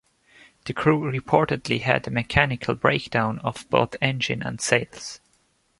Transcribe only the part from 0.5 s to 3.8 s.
The crew reportedly had a mechanical breakdown of